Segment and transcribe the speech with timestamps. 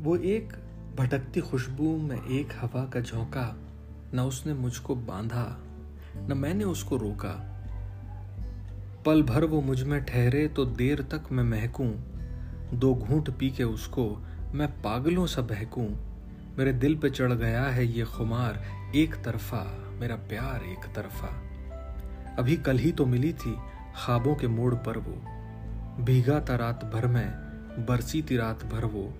[0.00, 0.52] वो एक
[0.98, 3.56] भटकती खुशबू में एक हवा का झोंका,
[4.14, 5.58] न उसने मुझको बांधा,
[6.16, 7.50] न मैंने उसको रोका।
[9.06, 11.90] पल भर वो मुझमें ठहरे तो देर तक मैं महकूं,
[12.78, 14.22] दो घूंट पी के उसको
[14.54, 15.88] मैं पागलों सा बहकूं।
[16.58, 18.62] मेरे दिल पे चढ़ गया है ये खुमार,
[18.94, 21.28] एक तरफा, मेरा प्यार एक तरफा।
[22.38, 23.56] अभी कल ही तो मिली थी,
[23.96, 25.43] ख्वाबों के मोड़ पर वो।
[26.00, 27.30] भीगा था रात भर में
[27.86, 29.14] बरसी थी रात भर वो।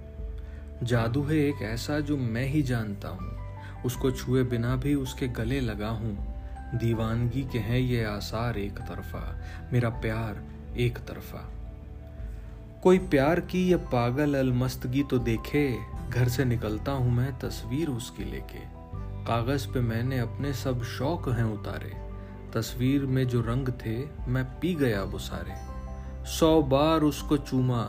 [0.83, 3.37] जादू है एक ऐसा जो मैं ही जानता हूँ।
[3.85, 6.35] उसको छुए बिना भी उसके गले लगा हूँ।
[6.75, 10.43] दीवानगी के हैं ये आसार एक तरफा, मेरा प्यार
[10.77, 11.51] एक तरफा।
[12.83, 15.77] कोई प्यार की ये पागल अलमस्तगी तो देखे,
[16.11, 18.59] घर से निकलता हूँ मैं तस्वीर उसकी लेके।
[19.25, 21.93] कागज़ पे मैंने अपने सब शौक हैं उतारे।
[22.53, 25.74] तस्वीर में जो रंग थे, मैं पी गया वो सारे।
[26.27, 27.83] सौ बार उसको चूमा,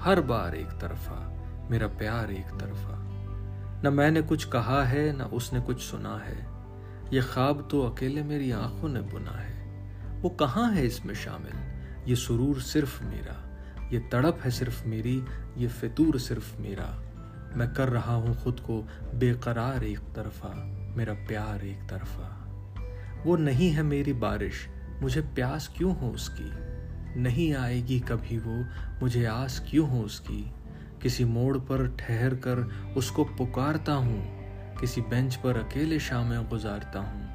[0.00, 2.98] हर बार एक तरफा, मेरा प्यार एक तरफा।
[3.84, 6.46] न मैंने कुछ कहा है, न उसने कुछ सुना है।
[7.12, 9.62] ये ख्वाब तो अकेले मेरी आँखों ने बुना है।
[10.22, 11.52] वो कहाँ है इसमें शामिल?
[12.08, 13.58] ये सुरूर सिर्फ़ मेरा।
[13.92, 15.24] ये तड़प है सिर्फ़ मेरी।
[15.56, 17.02] ये फितूर सिर्फ़ मेरा।
[17.56, 20.52] मैं कर रहा हूँ खुद को बेकरार एक तरफा,
[20.96, 22.38] मेरा प्यार एक तरफा।
[23.26, 24.68] वो नहीं है मेरी बारिश।
[25.02, 26.72] मुझे प्यास क्यों हो उसकी?
[27.16, 28.64] नहीं आएगी कभी वो।
[29.02, 30.52] मुझे आस क्यों हो उसकी?
[31.02, 32.58] किसी मोड़ पर ठहर कर
[32.96, 34.42] उसको पुकारता हूँ।
[34.80, 37.30] किसी बेंच पर अकेले शामें गुजारता हूँ।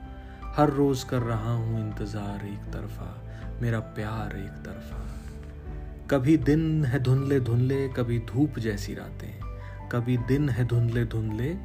[0.56, 3.24] हर रोज कर रहा हूँ इंतज़ार एक तरफा,
[3.62, 5.14] मेरा प्यार एक तरफा।
[6.12, 9.40] कभी दिन है धुंधले धुंधले, कभी धूप जैसी रातें।
[9.90, 11.58] कभी दिन है धुंधले धुंधले,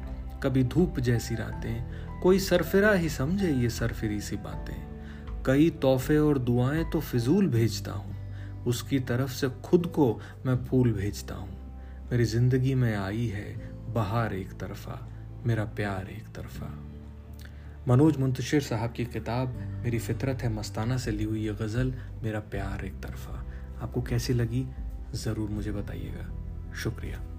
[0.43, 4.92] कभी धूप जैसी रातें। कोई सरफिरा ही समझे ये सरफिरी सी बातें।
[5.45, 10.91] कई तोहफे और दुआएँ तो फिजूल भेजता हूँ। उसकी तरफ़ से खुद को मैं फूल
[10.93, 11.49] भेजता हूँ।
[12.11, 15.09] मेरी ज़िंदगी में आई है बहार एक तरफा,
[15.45, 16.73] मेरा प्यार एक तरफा।
[17.87, 21.93] मनोज मुंतशिर साहब की किताब, मेरी फितरत है मस्ताना से ली हुई ये गज़ल,
[22.23, 23.43] मेरा प्यार एक तरफा।
[23.81, 24.65] आपको कैसी लगी?
[25.13, 27.32] ज़रूर मुझे बताइएगा। शुक्रिया।